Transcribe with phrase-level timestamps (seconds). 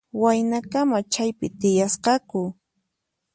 [0.21, 2.41] Waynakama chaypi tiyasqaku.